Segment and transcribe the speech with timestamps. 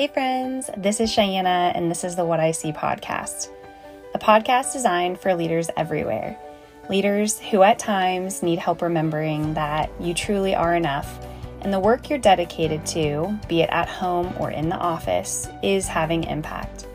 [0.00, 3.50] Hey, friends, this is Shyana, and this is the What I See podcast,
[4.14, 6.38] a podcast designed for leaders everywhere.
[6.88, 11.20] Leaders who at times need help remembering that you truly are enough
[11.60, 15.86] and the work you're dedicated to, be it at home or in the office, is
[15.86, 16.86] having impact.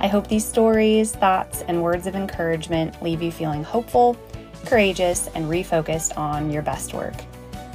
[0.00, 4.16] I hope these stories, thoughts, and words of encouragement leave you feeling hopeful,
[4.66, 7.14] courageous, and refocused on your best work.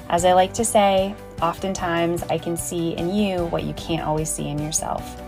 [0.09, 1.15] As I like to say,
[1.45, 5.21] oftentimes I can see in you what you can't always see in yourself.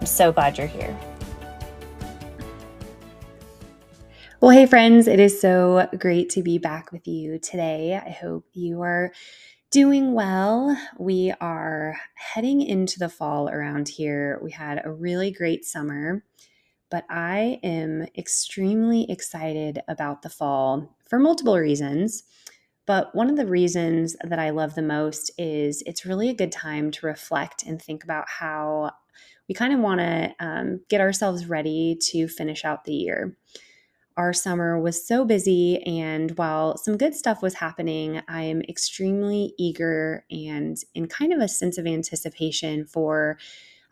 [0.00, 0.98] I'm so glad you're here.
[4.40, 8.00] Well, hey, friends, it is so great to be back with you today.
[8.02, 9.12] I hope you are
[9.70, 10.74] doing well.
[10.98, 14.40] We are heading into the fall around here.
[14.42, 16.24] We had a really great summer,
[16.90, 22.22] but I am extremely excited about the fall for multiple reasons.
[22.88, 26.50] But one of the reasons that I love the most is it's really a good
[26.50, 28.92] time to reflect and think about how
[29.46, 33.36] we kind of want to um, get ourselves ready to finish out the year.
[34.16, 39.52] Our summer was so busy, and while some good stuff was happening, I am extremely
[39.58, 43.38] eager and in kind of a sense of anticipation for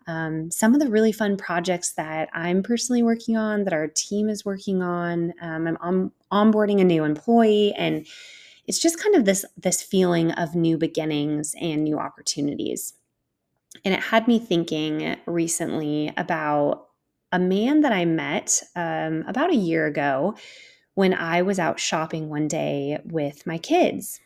[0.07, 4.31] um, some of the really fun projects that I'm personally working on, that our team
[4.31, 5.35] is working on.
[5.43, 8.07] Um, I'm on, onboarding a new employee, and
[8.67, 12.95] it's just kind of this this feeling of new beginnings and new opportunities.
[13.85, 16.87] And it had me thinking recently about
[17.33, 20.35] a man that I met um, about a year ago
[20.95, 24.21] when I was out shopping one day with my kids.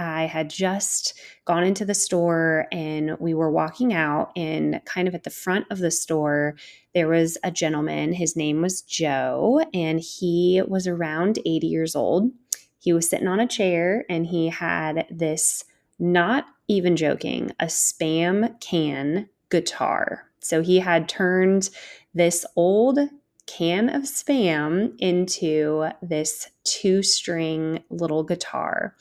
[0.00, 5.14] I had just gone into the store and we were walking out, and kind of
[5.14, 6.54] at the front of the store,
[6.94, 8.12] there was a gentleman.
[8.12, 12.30] His name was Joe, and he was around 80 years old.
[12.78, 15.64] He was sitting on a chair and he had this,
[15.98, 20.24] not even joking, a spam can guitar.
[20.40, 21.70] So he had turned
[22.14, 22.98] this old
[23.46, 28.94] can of spam into this two string little guitar.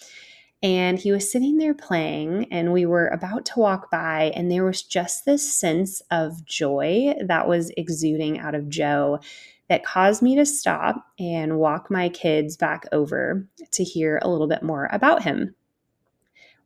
[0.64, 4.66] And he was sitting there playing, and we were about to walk by, and there
[4.66, 9.20] was just this sense of joy that was exuding out of Joe
[9.70, 14.48] that caused me to stop and walk my kids back over to hear a little
[14.48, 15.56] bit more about him.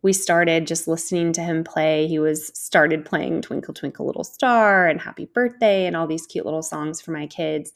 [0.03, 2.07] We started just listening to him play.
[2.07, 6.45] He was started playing Twinkle Twinkle Little Star and Happy Birthday and all these cute
[6.45, 7.71] little songs for my kids.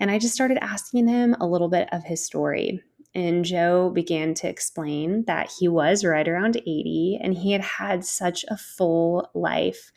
[0.00, 2.82] And I just started asking him a little bit of his story.
[3.14, 8.04] And Joe began to explain that he was right around 80 and he had had
[8.04, 9.92] such a full life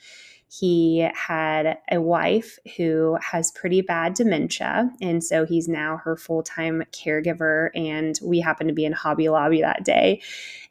[0.59, 4.91] he had a wife who has pretty bad dementia.
[5.01, 7.69] And so he's now her full time caregiver.
[7.75, 10.21] And we happened to be in Hobby Lobby that day.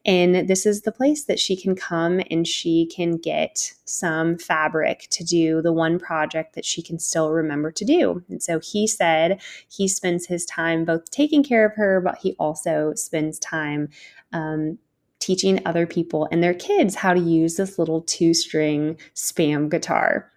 [0.07, 5.07] And this is the place that she can come and she can get some fabric
[5.11, 8.23] to do the one project that she can still remember to do.
[8.29, 12.35] And so he said he spends his time both taking care of her, but he
[12.39, 13.89] also spends time
[14.33, 14.79] um,
[15.25, 20.31] teaching other people and their kids how to use this little two string spam guitar.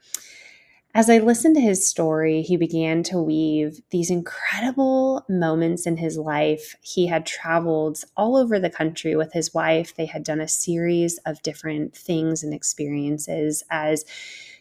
[0.96, 6.18] As I listened to his story, he began to weave these incredible moments in his
[6.18, 6.76] life.
[6.82, 9.94] He had traveled all over the country with his wife.
[9.94, 14.06] They had done a series of different things and experiences as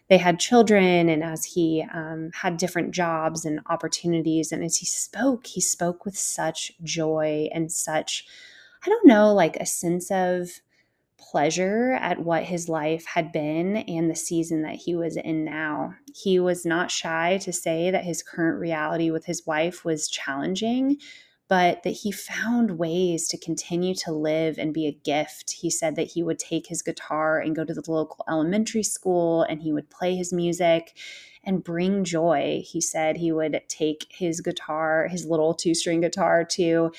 [0.08, 4.50] they had children and as he um, had different jobs and opportunities.
[4.50, 8.26] And as he spoke, he spoke with such joy and such
[8.86, 10.48] I don't know, like a sense of
[11.18, 15.94] pleasure at what his life had been and the season that he was in now.
[16.14, 20.98] He was not shy to say that his current reality with his wife was challenging,
[21.48, 25.50] but that he found ways to continue to live and be a gift.
[25.50, 29.42] He said that he would take his guitar and go to the local elementary school
[29.42, 30.96] and he would play his music
[31.42, 32.62] and bring joy.
[32.64, 36.92] He said he would take his guitar, his little two string guitar, to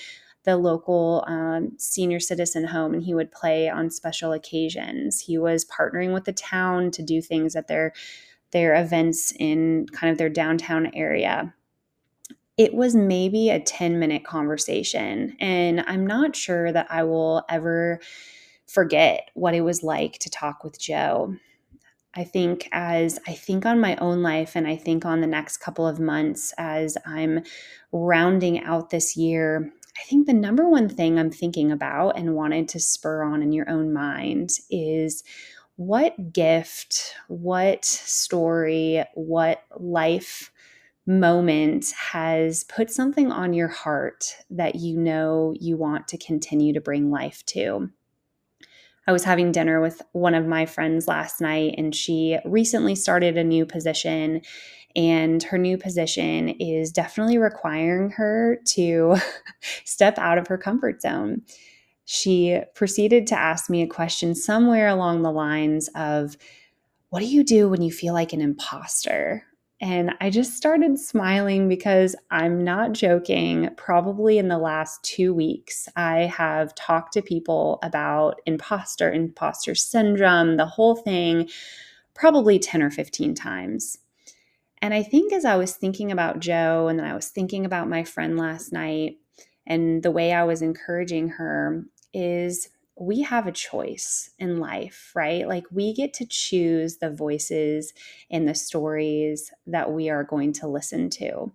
[0.47, 5.19] the local um, senior citizen home and he would play on special occasions.
[5.19, 7.91] He was partnering with the town to do things at their
[8.52, 11.53] their events in kind of their downtown area.
[12.55, 18.00] It was maybe a 10 minute conversation, and I'm not sure that I will ever
[18.67, 21.35] forget what it was like to talk with Joe.
[22.16, 25.58] I think as I think on my own life and I think on the next
[25.58, 27.43] couple of months as I'm
[27.91, 32.70] rounding out this year, I think the number one thing I'm thinking about and wanted
[32.70, 35.23] to spur on in your own mind is
[35.76, 40.52] what gift, what story, what life
[41.05, 46.82] moment has put something on your heart that you know you want to continue to
[46.82, 47.90] bring life to.
[49.08, 53.38] I was having dinner with one of my friends last night, and she recently started
[53.38, 54.41] a new position.
[54.97, 59.17] And her new position is definitely requiring her to
[59.85, 61.44] step out of her comfort zone.
[62.05, 66.35] She proceeded to ask me a question somewhere along the lines of,
[67.09, 69.44] What do you do when you feel like an imposter?
[69.79, 73.70] And I just started smiling because I'm not joking.
[73.78, 80.58] Probably in the last two weeks, I have talked to people about imposter, imposter syndrome,
[80.58, 81.50] the whole thing,
[82.16, 84.00] probably 10 or 15 times.
[84.82, 87.90] And I think as I was thinking about Joe and then I was thinking about
[87.90, 89.18] my friend last night
[89.66, 91.84] and the way I was encouraging her
[92.14, 92.70] is
[93.00, 95.47] we have a choice in life, right?
[95.47, 97.94] Like we get to choose the voices
[98.32, 101.52] and the stories that we are going to listen to.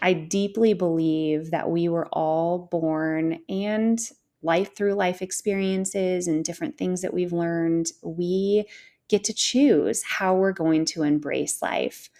[0.00, 3.98] I deeply believe that we were all born and
[4.42, 8.66] life through life experiences and different things that we've learned, we
[9.08, 12.10] get to choose how we're going to embrace life.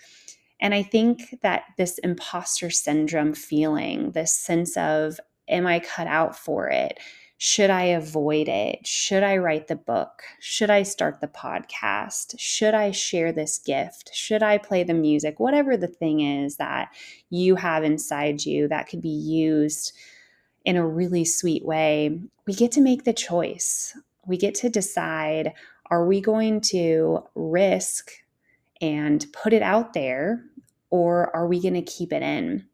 [0.60, 6.36] And I think that this imposter syndrome feeling, this sense of, am I cut out
[6.36, 6.98] for it?
[7.38, 8.86] Should I avoid it?
[8.86, 10.22] Should I write the book?
[10.40, 12.34] Should I start the podcast?
[12.38, 14.10] Should I share this gift?
[14.14, 15.38] Should I play the music?
[15.38, 16.88] Whatever the thing is that
[17.28, 19.92] you have inside you that could be used
[20.64, 23.94] in a really sweet way, we get to make the choice.
[24.26, 25.52] We get to decide
[25.90, 28.10] are we going to risk
[28.80, 30.44] and put it out there
[30.90, 32.66] or are we going to keep it in?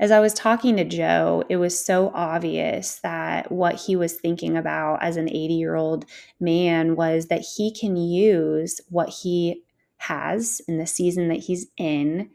[0.00, 4.56] as I was talking to Joe, it was so obvious that what he was thinking
[4.56, 6.06] about as an 80 year old
[6.40, 9.62] man was that he can use what he
[9.98, 12.30] has in the season that he's in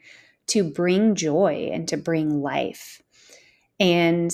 [0.45, 3.01] to bring joy and to bring life.
[3.79, 4.31] And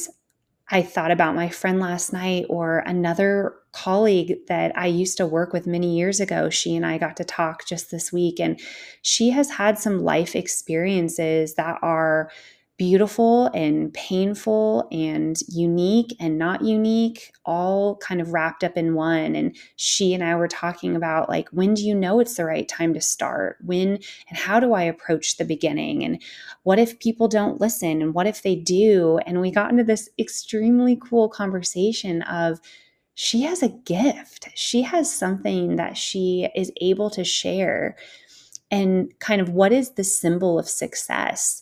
[0.69, 5.53] I thought about my friend last night or another colleague that I used to work
[5.53, 6.49] with many years ago.
[6.49, 8.59] She and I got to talk just this week, and
[9.01, 12.29] she has had some life experiences that are
[12.77, 19.35] beautiful and painful and unique and not unique, all kind of wrapped up in one.
[19.35, 22.67] And she and I were talking about like, when do you know it's the right
[22.67, 23.57] time to start?
[23.63, 26.03] When and how do I approach the beginning?
[26.03, 26.19] And
[26.63, 28.01] what if people don't listen?
[28.01, 29.19] And what if they do?
[29.27, 32.59] And we got into this extremely cool conversation of,
[33.13, 34.49] she has a gift.
[34.55, 37.95] She has something that she is able to share.
[38.69, 41.61] And kind of what is the symbol of success?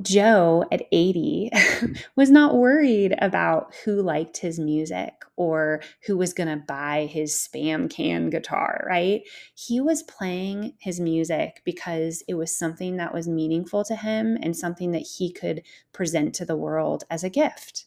[0.00, 1.92] Joe at 80 mm-hmm.
[2.16, 7.34] was not worried about who liked his music or who was going to buy his
[7.34, 9.22] spam can guitar, right?
[9.54, 14.56] He was playing his music because it was something that was meaningful to him and
[14.56, 17.84] something that he could present to the world as a gift.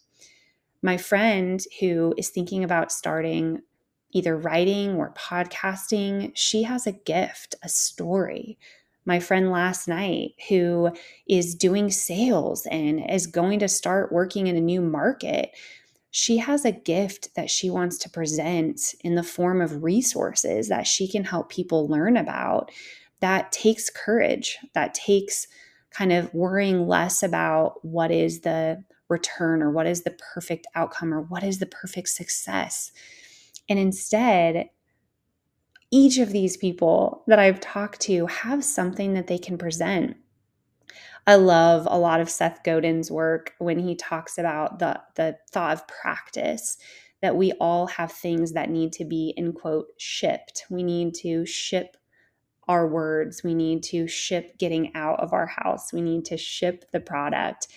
[0.85, 3.61] My friend who is thinking about starting
[4.11, 8.59] either writing or podcasting, she has a gift, a story
[9.05, 10.91] my friend last night who
[11.27, 15.51] is doing sales and is going to start working in a new market.
[16.11, 20.87] She has a gift that she wants to present in the form of resources that
[20.87, 22.71] she can help people learn about.
[23.19, 25.47] That takes courage, that takes
[25.91, 31.13] kind of worrying less about what is the return or what is the perfect outcome
[31.13, 32.91] or what is the perfect success.
[33.69, 34.69] And instead,
[35.91, 40.17] each of these people that I've talked to have something that they can present.
[41.27, 45.73] I love a lot of Seth Godin's work when he talks about the, the thought
[45.73, 46.77] of practice,
[47.21, 50.65] that we all have things that need to be, in quote, shipped.
[50.69, 51.97] We need to ship
[52.67, 53.43] our words.
[53.43, 55.93] We need to ship getting out of our house.
[55.93, 57.67] We need to ship the product.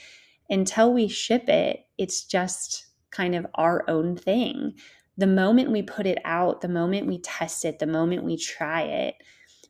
[0.51, 4.75] Until we ship it, it's just kind of our own thing
[5.19, 8.83] the moment we put it out, the moment we test it, the moment we try
[8.83, 9.17] it,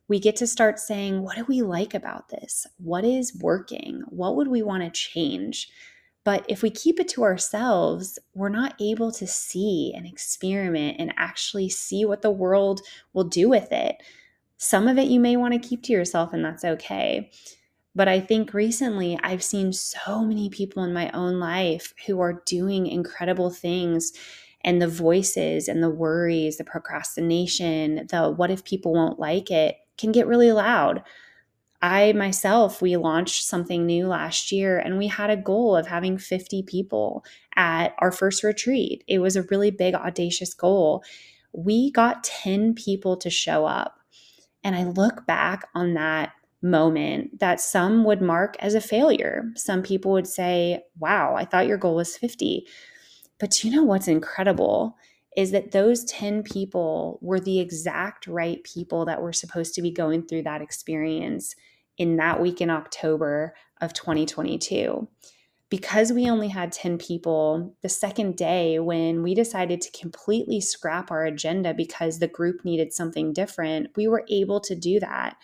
[0.07, 2.67] we get to start saying, what do we like about this?
[2.77, 4.03] What is working?
[4.09, 5.69] What would we want to change?
[6.23, 11.15] But if we keep it to ourselves, we're not able to see and experiment and
[11.17, 12.83] actually see what the world
[13.15, 13.97] will do with it.
[14.59, 17.31] Some of it you may want to keep to yourself, and that's okay.
[17.95, 22.43] But I think recently I've seen so many people in my own life who are
[22.47, 24.13] doing incredible things
[24.63, 29.77] and the voices and the worries, the procrastination, the what if people won't like it
[29.97, 31.03] can get really loud.
[31.81, 36.19] I myself, we launched something new last year and we had a goal of having
[36.19, 37.25] 50 people
[37.57, 39.05] at our first retreat.
[39.07, 41.05] It was a really big, audacious goal.
[41.53, 44.01] We got 10 people to show up.
[44.65, 49.45] And I look back on that moment that some would mark as a failure.
[49.57, 52.67] Some people would say, Wow, I thought your goal was 50.
[53.39, 54.97] But you know what's incredible
[55.37, 59.91] is that those 10 people were the exact right people that were supposed to be
[59.91, 61.55] going through that experience
[61.97, 65.07] in that week in October of 2022
[65.71, 71.11] because we only had 10 people, the second day when we decided to completely scrap
[71.11, 75.37] our agenda because the group needed something different, we were able to do that.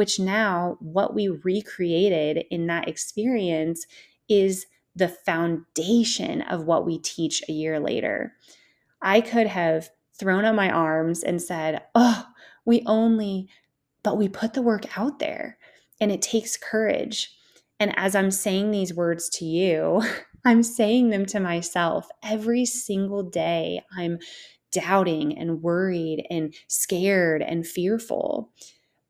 [0.00, 3.84] Which now, what we recreated in that experience
[4.30, 4.64] is
[4.96, 8.32] the foundation of what we teach a year later.
[9.02, 12.26] I could have thrown up my arms and said, Oh,
[12.64, 13.50] we only,
[14.02, 15.58] but we put the work out there
[16.00, 17.36] and it takes courage.
[17.78, 20.02] And as I'm saying these words to you,
[20.46, 23.82] I'm saying them to myself every single day.
[23.94, 24.18] I'm
[24.72, 28.50] doubting and worried and scared and fearful.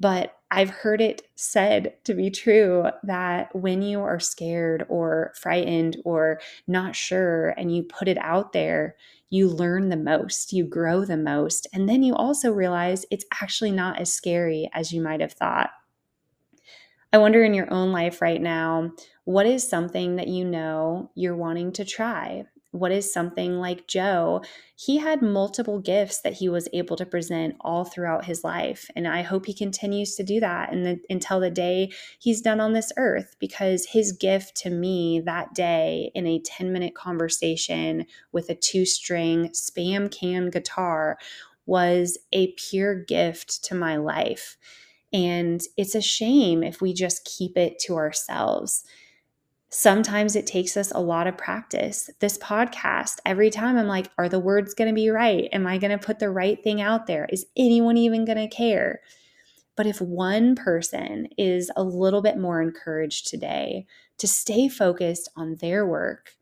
[0.01, 5.97] But I've heard it said to be true that when you are scared or frightened
[6.05, 8.97] or not sure and you put it out there,
[9.29, 11.69] you learn the most, you grow the most.
[11.73, 15.71] And then you also realize it's actually not as scary as you might have thought.
[17.13, 18.93] I wonder in your own life right now,
[19.25, 22.47] what is something that you know you're wanting to try?
[22.73, 24.43] What is something like Joe?
[24.77, 28.89] He had multiple gifts that he was able to present all throughout his life.
[28.95, 32.73] And I hope he continues to do that the, until the day he's done on
[32.73, 38.49] this earth, because his gift to me that day in a 10 minute conversation with
[38.49, 41.19] a two string spam can guitar
[41.67, 44.57] was a pure gift to my life.
[45.13, 48.85] And it's a shame if we just keep it to ourselves.
[49.73, 52.11] Sometimes it takes us a lot of practice.
[52.19, 55.49] This podcast, every time I'm like, are the words going to be right?
[55.53, 57.29] Am I going to put the right thing out there?
[57.31, 59.01] Is anyone even going to care?
[59.77, 63.87] But if one person is a little bit more encouraged today
[64.19, 66.35] to stay focused on their work,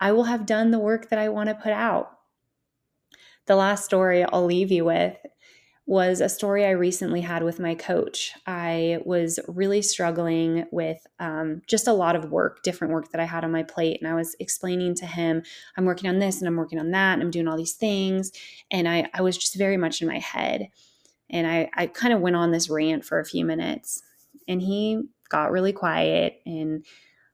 [0.00, 2.10] I will have done the work that I want to put out.
[3.46, 5.16] The last story I'll leave you with
[5.88, 8.34] was a story I recently had with my coach.
[8.46, 13.24] I was really struggling with um, just a lot of work, different work that I
[13.24, 13.98] had on my plate.
[13.98, 15.42] And I was explaining to him,
[15.78, 18.32] I'm working on this and I'm working on that and I'm doing all these things.
[18.70, 20.68] And I, I was just very much in my head.
[21.30, 24.02] And I, I kind of went on this rant for a few minutes.
[24.46, 26.84] And he got really quiet and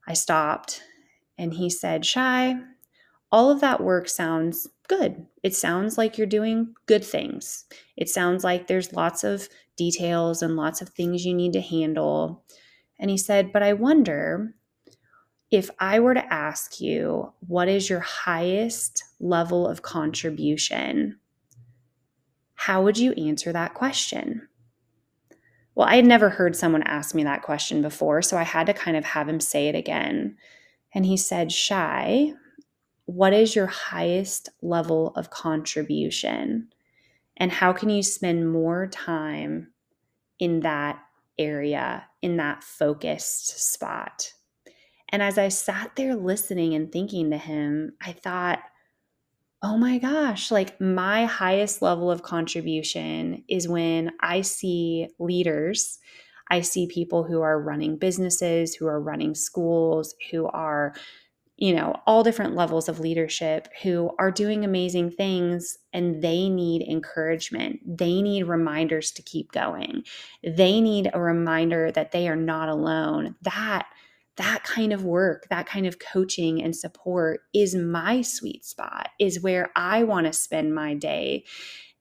[0.07, 0.81] I stopped.
[1.37, 2.55] And he said, Shy,
[3.35, 5.27] all of that work sounds good.
[5.43, 7.65] It sounds like you're doing good things.
[7.97, 12.45] It sounds like there's lots of details and lots of things you need to handle.
[13.01, 14.55] And he said, But I wonder
[15.51, 21.19] if I were to ask you, what is your highest level of contribution?
[22.55, 24.47] How would you answer that question?
[25.75, 28.75] Well, I had never heard someone ask me that question before, so I had to
[28.75, 30.37] kind of have him say it again.
[30.95, 32.35] And he said, Shy,
[33.07, 36.69] what is your highest level of contribution?
[37.37, 39.73] And how can you spend more time
[40.39, 41.01] in that
[41.39, 44.33] area, in that focused spot?
[45.11, 48.61] And as I sat there listening and thinking to him, I thought,
[49.63, 55.99] oh my gosh, like my highest level of contribution is when I see leaders.
[56.51, 60.95] I see people who are running businesses, who are running schools, who are
[61.57, 66.83] you know, all different levels of leadership who are doing amazing things and they need
[66.83, 67.79] encouragement.
[67.87, 70.03] They need reminders to keep going.
[70.43, 73.37] They need a reminder that they are not alone.
[73.43, 73.87] That
[74.37, 79.41] that kind of work, that kind of coaching and support is my sweet spot, is
[79.41, 81.45] where I want to spend my day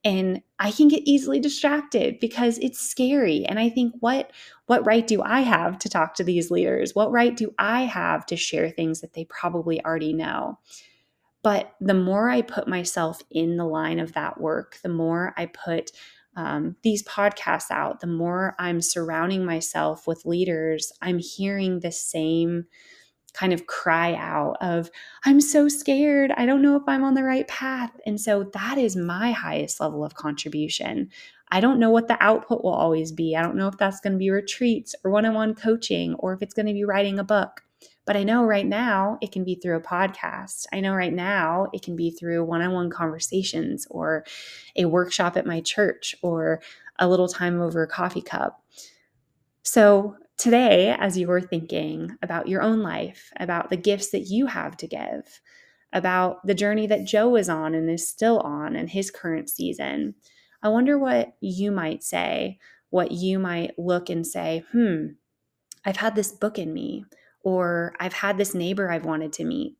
[0.04, 3.44] and i can get easily distracted because it's scary.
[3.46, 4.32] And i think what
[4.66, 6.94] what right do i have to talk to these leaders?
[6.94, 10.58] What right do i have to share things that they probably already know?
[11.42, 15.46] But the more i put myself in the line of that work the more i
[15.46, 15.90] put
[16.36, 22.66] um, these podcasts out the more i'm surrounding myself with leaders i'm hearing the same
[23.34, 24.90] kind of cry out of
[25.24, 26.32] i'm so scared.
[26.36, 27.92] I don't know if i'm on the right path.
[28.06, 31.10] And so that is my highest level of contribution.
[31.50, 33.36] I don't know what the output will always be.
[33.36, 36.54] I don't know if that's going to be retreats or one-on-one coaching or if it's
[36.54, 37.62] going to be writing a book.
[38.06, 40.66] But i know right now it can be through a podcast.
[40.72, 44.24] I know right now it can be through one-on-one conversations or
[44.76, 46.60] a workshop at my church or
[46.98, 48.62] a little time over a coffee cup.
[49.62, 54.46] So today, as you were thinking about your own life, about the gifts that you
[54.46, 55.40] have to give,
[55.92, 60.14] about the journey that Joe is on and is still on in his current season,
[60.62, 62.58] I wonder what you might say,
[62.90, 65.06] what you might look and say, hmm,
[65.84, 67.04] I've had this book in me,
[67.42, 69.76] or I've had this neighbor I've wanted to meet,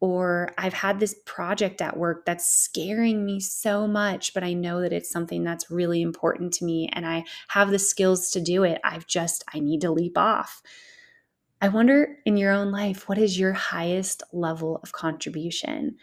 [0.00, 4.80] or I've had this project at work that's scaring me so much, but I know
[4.80, 8.62] that it's something that's really important to me and I have the skills to do
[8.62, 8.80] it.
[8.84, 10.62] I've just, I need to leap off.
[11.60, 15.96] I wonder in your own life, what is your highest level of contribution?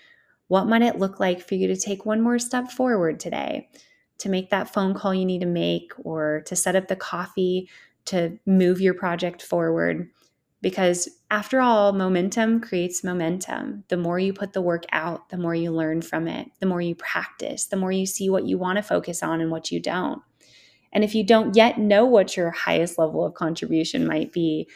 [0.47, 3.69] What might it look like for you to take one more step forward today?
[4.19, 7.69] To make that phone call you need to make, or to set up the coffee
[8.05, 10.09] to move your project forward.
[10.65, 13.84] Because after all, momentum creates momentum.
[13.89, 16.81] The more you put the work out, the more you learn from it, the more
[16.81, 19.79] you practice, the more you see what you want to focus on and what you
[19.79, 20.24] don't.
[20.91, 24.67] And if you don't yet know what your highest level of contribution might be,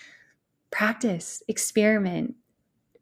[0.69, 2.35] practice, experiment,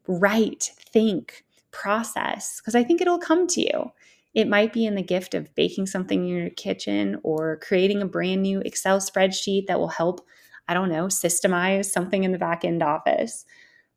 [0.07, 3.91] write, think, process, because I think it'll come to you.
[4.33, 8.07] It might be in the gift of baking something in your kitchen or creating a
[8.07, 10.25] brand new Excel spreadsheet that will help
[10.67, 13.45] I don't know, systemize something in the back end office.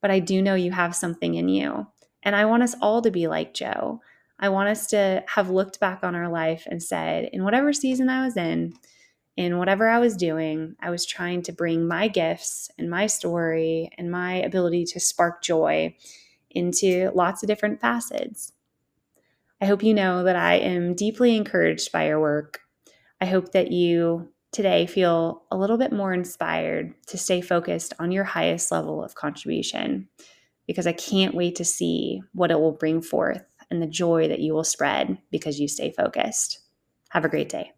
[0.01, 1.87] But I do know you have something in you.
[2.23, 4.01] And I want us all to be like Joe.
[4.39, 8.09] I want us to have looked back on our life and said, in whatever season
[8.09, 8.75] I was in,
[9.37, 13.91] in whatever I was doing, I was trying to bring my gifts and my story
[13.97, 15.95] and my ability to spark joy
[16.51, 18.53] into lots of different facets.
[19.61, 22.61] I hope you know that I am deeply encouraged by your work.
[23.21, 28.13] I hope that you today feel a little bit more inspired to stay focused on
[28.13, 30.09] your highest level of contribution
[30.67, 34.41] because I can't wait to see what it will bring forth and the joy that
[34.41, 36.61] you will spread because you stay focused.
[37.11, 37.73] Have a great day.